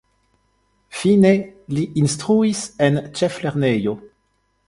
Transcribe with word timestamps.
Fine 0.99 1.33
li 1.77 1.83
instruis 2.03 2.63
en 2.87 2.99
ĉeflernejo. 3.21 3.97